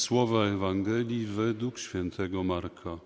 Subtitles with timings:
[0.00, 2.98] Słowa Ewangelii według świętego Marka.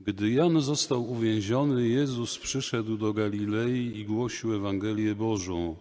[0.00, 5.76] Gdy Jan został uwięziony, Jezus przyszedł do Galilei i głosił Ewangelię Bożą.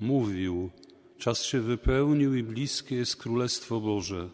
[0.00, 0.70] Mówił:
[1.18, 4.28] Czas się wypełnił i bliskie jest Królestwo Boże.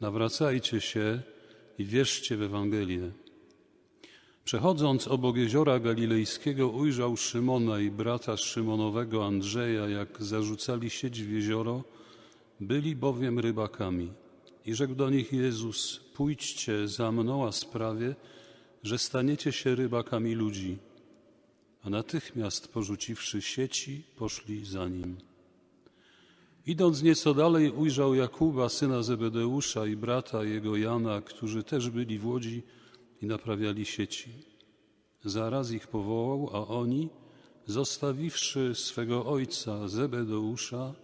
[0.00, 1.22] Nawracajcie się
[1.78, 3.10] i wierzcie w Ewangelię.
[4.46, 11.84] Przechodząc obok jeziora galilejskiego, ujrzał Szymona i brata Szymonowego Andrzeja, jak zarzucali sieć w jezioro,
[12.60, 14.12] byli bowiem rybakami.
[14.66, 18.14] I rzekł do nich Jezus: Pójdźcie za mną, a sprawię,
[18.82, 20.78] że staniecie się rybakami ludzi.
[21.82, 25.16] A natychmiast porzuciwszy sieci, poszli za nim.
[26.66, 32.26] Idąc nieco dalej, ujrzał Jakuba, syna Zebedeusza i brata jego Jana, którzy też byli w
[32.26, 32.62] łodzi
[33.22, 34.30] i naprawiali sieci.
[35.24, 37.08] Zaraz ich powołał, a oni,
[37.66, 40.94] zostawiwszy swego ojca Zebedeusza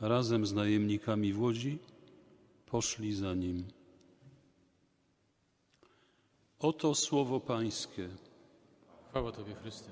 [0.00, 1.78] razem z najemnikami w łodzi,
[2.66, 3.64] poszli za nim.
[6.58, 8.08] Oto słowo Pańskie.
[9.10, 9.90] Chwała Tobie, Chryste.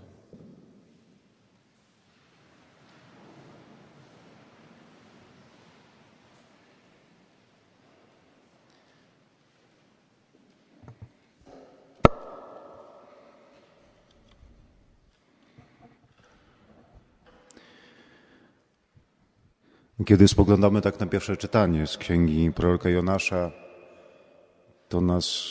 [20.06, 23.50] Kiedy spoglądamy tak na pierwsze czytanie z księgi proroka Jonasza,
[24.88, 25.50] to nas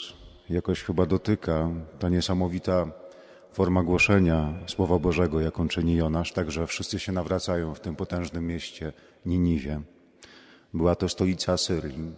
[0.50, 2.86] jakoś chyba dotyka ta niesamowita
[3.52, 8.92] forma głoszenia Słowa Bożego, jaką czyni Jonasz, także wszyscy się nawracają w tym potężnym mieście
[9.26, 9.80] Niniwie.
[10.74, 12.12] Była to stolica Asyrii.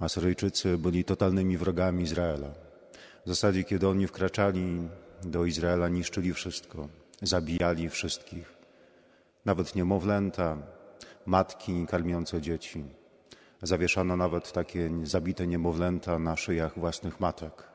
[0.00, 2.48] Asyryjczycy byli totalnymi wrogami Izraela.
[3.24, 4.88] W zasadzie, kiedy oni wkraczali
[5.24, 6.88] do Izraela, niszczyli wszystko,
[7.22, 8.54] zabijali wszystkich,
[9.44, 10.73] nawet niemowlęta,
[11.26, 12.84] matki karmiące dzieci.
[13.62, 17.68] Zawieszano nawet takie zabite niemowlęta na szyjach własnych matek.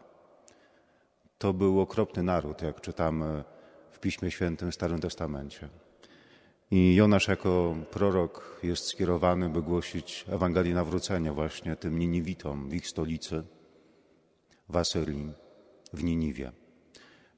[1.37, 3.43] To był okropny naród, jak czytamy
[3.91, 5.69] w Piśmie Świętym w Starym Testamencie.
[6.71, 12.87] I Jonasz jako prorok jest skierowany, by głosić Ewangelię nawrócenia właśnie tym Niniwitom w ich
[12.87, 13.43] stolicy,
[14.69, 15.33] w Asyrii,
[15.93, 16.51] w Niniwie.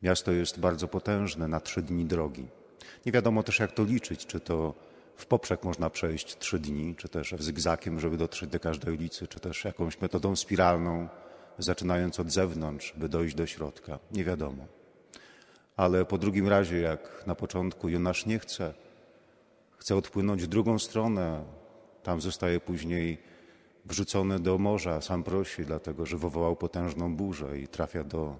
[0.03, 2.47] Miasto jest bardzo potężne, na trzy dni drogi.
[3.05, 4.73] Nie wiadomo też, jak to liczyć, czy to
[5.21, 9.27] w poprzek można przejść trzy dni, czy też w zygzakiem, żeby dotrzeć do każdej ulicy,
[9.27, 11.07] czy też jakąś metodą spiralną,
[11.57, 13.99] zaczynając od zewnątrz, by dojść do środka.
[14.11, 14.65] Nie wiadomo.
[15.77, 18.73] Ale po drugim razie, jak na początku Jonasz nie chce,
[19.77, 21.43] chce odpłynąć w drugą stronę,
[22.03, 23.17] tam zostaje później
[23.85, 28.39] wrzucony do morza, sam prosi, dlatego że wywołał potężną burzę i trafia do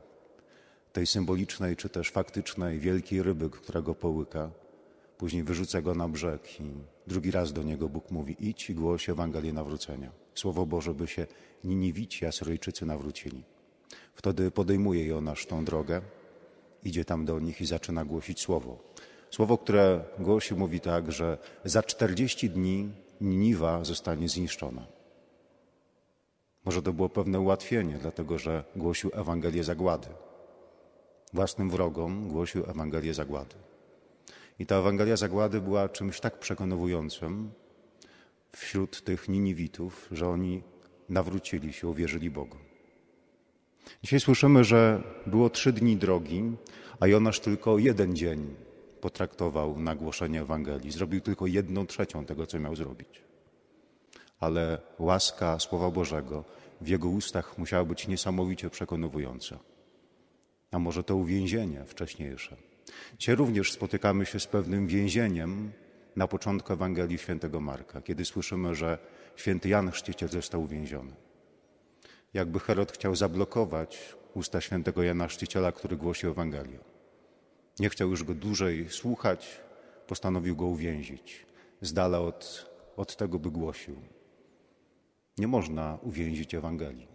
[0.94, 4.50] tej symbolicznej czy też faktycznej wielkiej ryby, która go połyka.
[5.22, 6.64] Później wyrzuca go na brzeg i
[7.08, 10.12] drugi raz do niego Bóg mówi: idź i głoś Ewangelię nawrócenia.
[10.36, 11.28] Słowo Boże, by się
[11.64, 13.44] Niniwici, Asyryjczycy nawrócili.
[14.16, 16.02] Wtedy podejmuje Jonasz tą drogę,
[16.84, 18.78] idzie tam do nich i zaczyna głosić słowo.
[19.32, 22.90] Słowo, które głosi, mówi tak, że za 40 dni
[23.22, 24.86] Niniwa zostanie zniszczona.
[26.66, 30.08] Może to było pewne ułatwienie, dlatego że głosił Ewangelię zagłady.
[31.34, 33.71] Własnym wrogom głosił Ewangelię zagłady.
[34.62, 37.52] I ta Ewangelia Zagłady była czymś tak przekonującym
[38.52, 40.64] wśród tych Niniwitów, że oni
[41.10, 42.58] nawrócili się, uwierzyli Bogu.
[44.04, 46.44] Dzisiaj słyszymy, że było trzy dni drogi,
[47.00, 48.56] a Jonasz tylko jeden dzień
[49.02, 50.92] potraktował na głoszenie Ewangelii.
[50.92, 53.22] Zrobił tylko jedną trzecią tego, co miał zrobić.
[54.40, 56.44] Ale łaska Słowa Bożego
[56.82, 59.60] w jego ustach musiała być niesamowicie przekonująca.
[60.72, 62.71] A może to uwięzienie wcześniejsze
[63.18, 65.72] Dzisiaj również spotykamy się z pewnym więzieniem
[66.16, 68.98] na początku Ewangelii Świętego Marka, kiedy słyszymy, że
[69.36, 71.12] święty Jan Chrzciciel został uwięziony.
[72.34, 76.80] Jakby Herod chciał zablokować usta świętego Jana Chrzciciela, który głosił Ewangelię.
[77.80, 79.62] Nie chciał już go dłużej słuchać,
[80.08, 81.46] postanowił go uwięzić,
[81.82, 83.96] z dala od, od tego, by głosił.
[85.38, 87.08] Nie można uwięzić Ewangelii.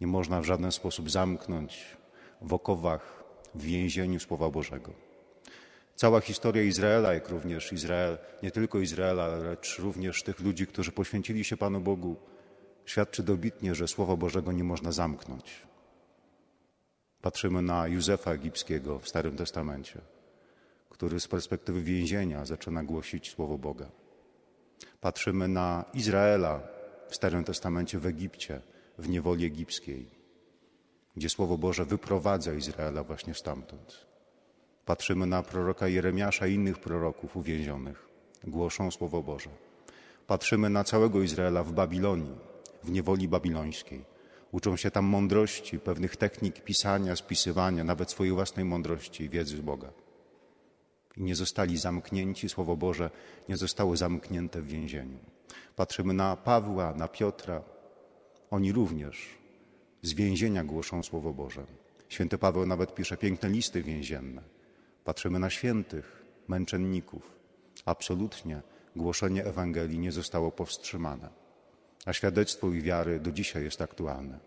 [0.00, 1.96] Nie można w żaden sposób zamknąć
[2.40, 3.21] w okowach
[3.54, 4.92] w więzieniu Słowa Bożego.
[5.94, 11.44] Cała historia Izraela, jak również Izrael, nie tylko Izraela, lecz również tych ludzi, którzy poświęcili
[11.44, 12.16] się Panu Bogu,
[12.84, 15.62] świadczy dobitnie, że Słowa Bożego nie można zamknąć.
[17.22, 20.00] Patrzymy na Józefa Egipskiego w Starym Testamencie,
[20.90, 23.90] który z perspektywy więzienia zaczyna głosić Słowo Boga.
[25.00, 26.60] Patrzymy na Izraela
[27.08, 28.60] w Starym Testamencie w Egipcie,
[28.98, 30.21] w niewoli egipskiej
[31.16, 34.06] gdzie Słowo Boże wyprowadza Izraela właśnie stamtąd.
[34.84, 38.12] Patrzymy na proroka Jeremiasza i innych proroków uwięzionych
[38.44, 39.50] głoszą Słowo Boże.
[40.26, 42.38] Patrzymy na całego Izraela w Babilonii,
[42.84, 44.04] w niewoli babilońskiej.
[44.52, 49.60] Uczą się tam mądrości, pewnych technik pisania, spisywania, nawet swojej własnej mądrości i wiedzy z
[49.60, 49.92] Boga.
[51.16, 53.10] I nie zostali zamknięci, Słowo Boże
[53.48, 55.18] nie zostało zamknięte w więzieniu.
[55.76, 57.62] Patrzymy na Pawła, na Piotra.
[58.50, 59.41] Oni również
[60.02, 61.64] z więzienia głoszą Słowo Boże.
[62.08, 64.42] Święty Paweł nawet pisze piękne listy więzienne.
[65.04, 67.22] Patrzymy na świętych, męczenników.
[67.84, 68.62] Absolutnie
[68.96, 71.28] głoszenie Ewangelii nie zostało powstrzymane,
[72.06, 74.38] a świadectwo ich wiary do dzisiaj jest aktualne.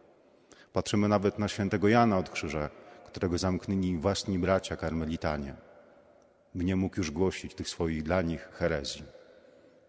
[0.74, 2.69] Patrzymy nawet na świętego Jana od Krzyża,
[3.06, 5.56] którego zamknęli własni bracia karmelitanie,
[6.56, 9.04] nie mógł już głosić tych swoich dla nich herezji.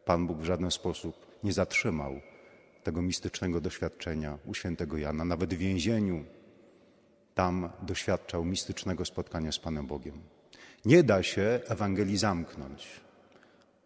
[0.04, 2.20] Pan Bóg w żaden sposób nie zatrzymał
[2.86, 5.24] tego mistycznego doświadczenia u świętego Jana.
[5.24, 6.24] Nawet w więzieniu
[7.34, 10.22] tam doświadczał mistycznego spotkania z Panem Bogiem.
[10.84, 13.00] Nie da się Ewangelii zamknąć.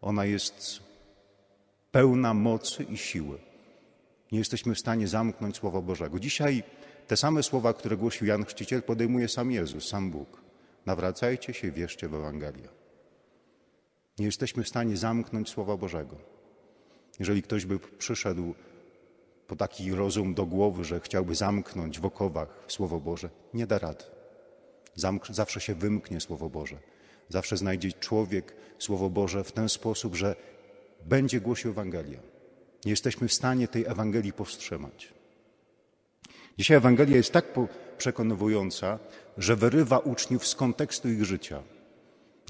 [0.01, 0.81] Ona jest
[1.93, 3.39] pełna mocy i siły.
[4.33, 6.21] Nie jesteśmy w stanie zamknąć Słowa Bożego.
[6.21, 6.63] Dzisiaj
[7.07, 10.41] te same słowa, które głosił Jan Chrzciciel, podejmuje sam Jezus, sam Bóg.
[10.87, 12.69] Nawracajcie się, wierzcie w Ewangelię.
[14.19, 16.17] Nie jesteśmy w stanie zamknąć Słowa Bożego.
[17.19, 18.55] Jeżeli ktoś by przyszedł
[19.51, 24.05] po taki rozum do głowy, że chciałby zamknąć w okowach Słowo Boże, nie da rady.
[24.95, 26.77] Zamk zawsze się wymknie Słowo Boże.
[27.29, 30.37] Zawsze znajdzie człowiek Słowo Boże w ten sposób, że
[31.07, 32.19] będzie głosił Ewangelię.
[32.85, 35.15] Nie jesteśmy w stanie tej Ewangelii powstrzymać.
[36.59, 37.45] Dzisiaj Ewangelia jest tak
[37.99, 38.99] przekonywująca,
[39.39, 41.63] że wyrywa uczniów z kontekstu ich życia.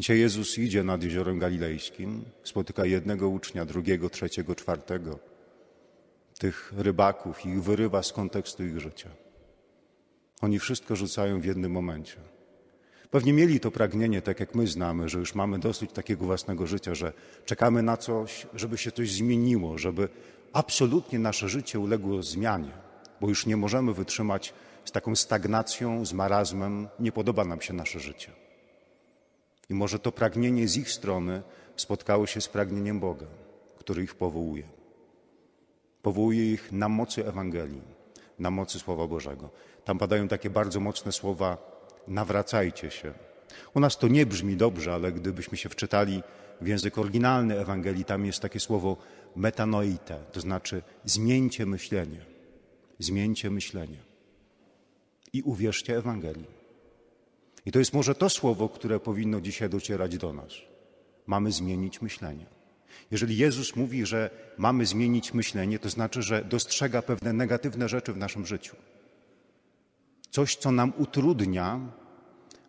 [0.01, 5.30] Dzisiaj Jezus idzie nad jeziorem galilejskim, spotyka jednego ucznia, drugiego, trzeciego, czwartego,
[6.41, 9.11] tych rybaków i ich wyrywa z kontekstu ich życia.
[10.41, 12.17] Oni wszystko rzucają w jednym momencie.
[13.11, 16.95] Pewnie mieli to pragnienie, tak jak my znamy, że już mamy dosyć takiego własnego życia,
[16.95, 17.13] że
[17.45, 20.09] czekamy na coś, żeby się coś zmieniło, żeby
[20.53, 22.73] absolutnie nasze życie uległo zmianie,
[23.21, 24.55] bo już nie możemy wytrzymać
[24.85, 28.33] z taką stagnacją, z marazmem, nie podoba nam się nasze życie.
[29.71, 31.43] I może to pragnienie z ich strony
[31.77, 33.27] spotkało się z pragnieniem Boga,
[33.79, 34.80] który ich powołuje.
[36.03, 37.83] Powołuje ich na mocy Ewangelii,
[38.39, 39.51] na mocy Słowa Bożego.
[39.85, 41.59] Tam padają takie bardzo mocne słowa:
[42.09, 43.13] nawracajcie się.
[43.75, 46.23] U nas to nie brzmi dobrze, ale gdybyśmy się wczytali
[46.61, 48.97] w język oryginalny Ewangelii, tam jest takie słowo
[49.37, 52.21] metanoite, to znaczy zmieńcie myślenie.
[52.99, 53.99] Zmieńcie myślenie.
[55.33, 56.61] I uwierzcie Ewangelii.
[57.67, 60.53] I to jest może to słowo, które powinno dzisiaj docierać do nas.
[61.27, 62.47] Mamy zmienić myślenie.
[63.11, 68.17] Jeżeli Jezus mówi, że mamy zmienić myślenie, to znaczy, że dostrzega pewne negatywne rzeczy w
[68.17, 68.77] naszym życiu.
[70.31, 71.81] Coś, co nam utrudnia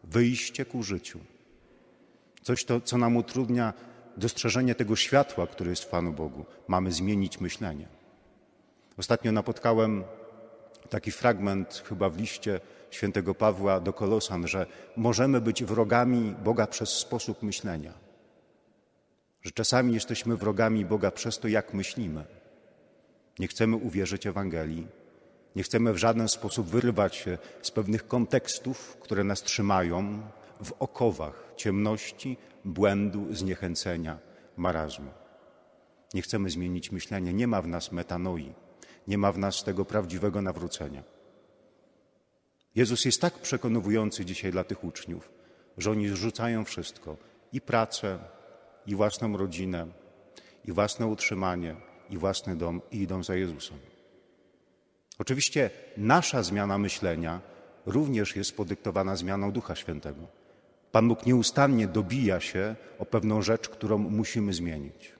[0.04, 1.20] wyjście ku życiu.
[2.42, 3.74] Coś, to, co nam utrudnia
[4.18, 6.46] dostrzeżenie tego światła, które jest w Panu Bogu.
[6.68, 7.88] Mamy zmienić myślenie.
[8.98, 10.04] Ostatnio napotkałem
[10.90, 12.60] taki fragment chyba w liście
[12.92, 14.66] świętego Pawła do Kolosan, że
[14.98, 17.94] możemy być wrogami Boga przez sposób myślenia.
[19.42, 22.26] Że czasami jesteśmy wrogami Boga przez to, jak myślimy.
[23.40, 24.88] Nie chcemy uwierzyć Ewangelii,
[25.56, 30.22] nie chcemy w żaden sposób wyrywać się z pewnych kontekstów, które nas trzymają
[30.64, 34.20] w okowach ciemności, błędu, zniechęcenia,
[34.58, 35.12] marazmu.
[36.14, 38.54] Nie chcemy zmienić myślenia, nie ma w nas metanoi,
[39.08, 41.04] nie ma w nas tego prawdziwego nawrócenia.
[42.76, 45.32] Jezus jest tak przekonujący dzisiaj dla tych uczniów,
[45.78, 47.18] że oni rzucają wszystko
[47.54, 48.20] i pracę,
[48.88, 49.88] i własną rodzinę,
[50.66, 51.76] i własne utrzymanie,
[52.10, 53.78] i własny dom i idą za Jezusem.
[55.20, 57.42] Oczywiście nasza zmiana myślenia
[57.86, 60.28] również jest podyktowana zmianą Ducha Świętego.
[60.92, 65.14] Pan Bóg nieustannie dobija się o pewną rzecz, którą musimy zmienić.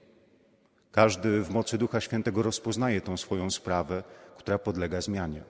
[0.92, 4.04] Każdy w mocy Ducha Świętego rozpoznaje tą swoją sprawę,
[4.36, 5.42] która podlega zmianie.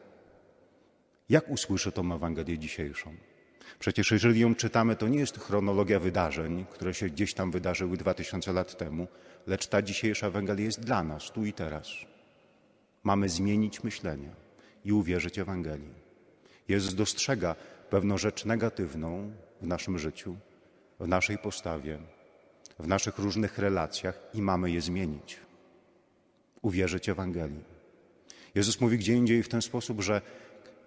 [1.28, 3.14] Jak usłyszę tą Ewangelię dzisiejszą?
[3.78, 8.14] Przecież jeżeli ją czytamy, to nie jest chronologia wydarzeń, które się gdzieś tam wydarzyły dwa
[8.14, 9.08] tysiące lat temu,
[9.46, 11.88] lecz ta dzisiejsza Ewangelia jest dla nas, tu i teraz.
[13.04, 14.30] Mamy zmienić myślenie
[14.84, 15.94] i uwierzyć Ewangelii.
[16.68, 17.54] Jezus dostrzega
[17.90, 20.36] pewną rzecz negatywną w naszym życiu,
[21.00, 21.98] w naszej postawie,
[22.78, 25.36] w naszych różnych relacjach i mamy je zmienić.
[26.62, 27.64] Uwierzyć Ewangelii.
[28.54, 30.20] Jezus mówi gdzie indziej w ten sposób, że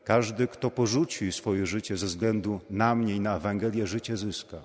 [0.05, 4.62] każdy, kto porzuci swoje życie ze względu na mnie i na Ewangelię, życie zyska.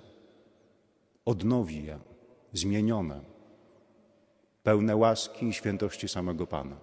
[1.24, 1.98] Odnowi je,
[2.52, 3.20] zmienione,
[4.62, 6.76] pełne łaski i świętości samego Pana.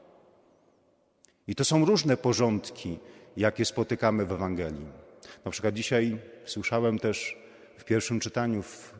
[1.47, 2.99] I to są różne porządki,
[3.37, 4.87] jakie spotykamy w Ewangelii.
[5.45, 7.37] Na przykład dzisiaj słyszałem też
[7.77, 8.97] w pierwszym czytaniu w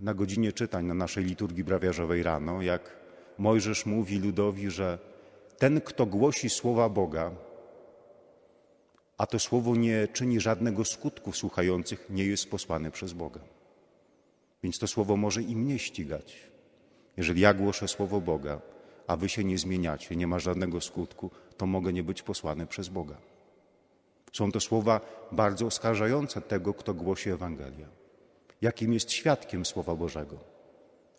[0.00, 2.96] na godzinie czytań na naszej liturgii brawiarzowej rano, jak
[3.38, 4.98] Mojżesz mówi ludowi, że
[5.58, 7.30] ten, kto głosi słowa Boga,
[9.18, 13.40] a to słowo nie czyni żadnego skutku słuchających, nie jest posłany przez Boga.
[14.62, 16.36] Więc to słowo może i mnie ścigać.
[17.16, 18.60] Jeżeli ja głoszę słowo Boga,
[19.06, 22.88] a wy się nie zmieniacie, nie ma żadnego skutku, to mogę nie być posłany przez
[22.88, 23.16] Boga.
[24.32, 25.00] Są to słowa
[25.32, 27.86] bardzo oskarżające tego, kto głosi Ewangelię.
[28.62, 30.36] Jakim jest świadkiem Słowa Bożego?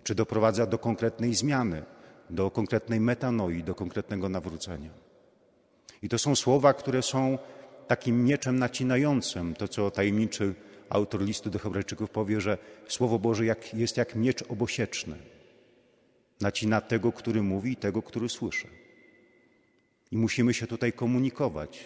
[0.04, 1.84] Czy doprowadza do konkretnej zmiany,
[2.30, 4.90] do konkretnej metanoi, do konkretnego nawrócenia?
[6.02, 7.38] I to są słowa, które są
[7.90, 10.54] takim mieczem nacinającym, to co tajemniczy
[10.90, 15.16] autor listu do Hebrajczyków powie, że Słowo Boże jak, jest jak miecz obosieczny.
[16.42, 18.68] Nacina tego, który mówi i tego, który słyszy.
[20.12, 21.86] I musimy się tutaj komunikować,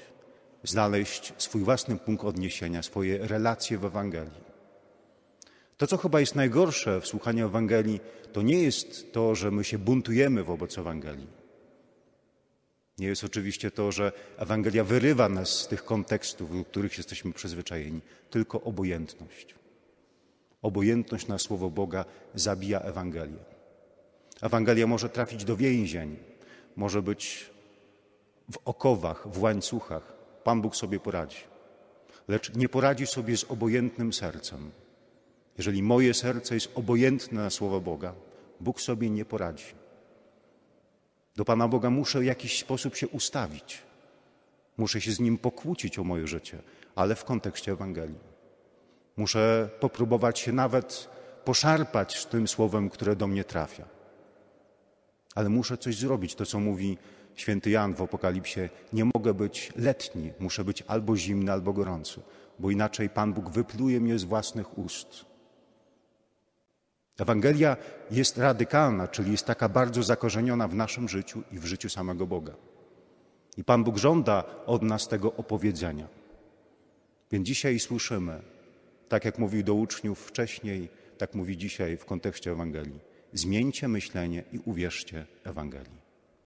[0.63, 4.43] znaleźć swój własny punkt odniesienia, swoje relacje w Ewangelii.
[5.77, 7.99] To, co chyba jest najgorsze w słuchaniu Ewangelii,
[8.33, 11.42] to nie jest to, że my się buntujemy wobec Ewangelii.
[12.97, 18.01] Nie jest oczywiście to, że Ewangelia wyrywa nas z tych kontekstów, do których jesteśmy przyzwyczajeni,
[18.29, 19.55] tylko obojętność.
[20.61, 23.43] Obojętność na słowo Boga zabija Ewangelię.
[24.41, 26.17] Ewangelia może trafić do więzień,
[26.75, 27.49] może być
[28.51, 30.13] w okowach, w łańcuchach.
[30.43, 31.37] Pan Bóg sobie poradzi.
[32.27, 34.71] Lecz nie poradzi sobie z obojętnym sercem.
[35.57, 38.13] Jeżeli moje serce jest obojętne na słowo Boga,
[38.59, 39.82] Bóg sobie nie poradzi.
[41.35, 43.81] Do Pana Boga muszę w jakiś sposób się ustawić.
[44.77, 46.57] Muszę się z Nim pokłócić o moje życie,
[46.95, 48.19] ale w kontekście Ewangelii.
[49.17, 51.09] Muszę popróbować się nawet
[51.45, 53.85] poszarpać tym słowem, które do mnie trafia.
[55.35, 56.97] Ale muszę coś zrobić, to co mówi
[57.35, 58.59] święty Jan w Apokalipsie.
[58.93, 62.21] Nie mogę być letni, muszę być albo zimny, albo gorący,
[62.59, 65.32] bo inaczej Pan Bóg wypluje mnie z własnych ust.
[67.17, 67.77] Ewangelia
[68.11, 72.53] jest radykalna, czyli jest taka bardzo zakorzeniona w naszym życiu i w życiu samego Boga.
[73.57, 76.07] I Pan Bóg żąda od nas tego opowiedzenia.
[77.31, 78.41] Więc dzisiaj słyszymy,
[79.09, 82.99] tak jak mówił do uczniów wcześniej, tak mówi dzisiaj w kontekście Ewangelii.
[83.33, 86.02] Zmieńcie myślenie i uwierzcie Ewangelii.